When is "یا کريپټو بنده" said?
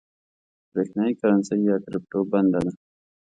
1.69-2.59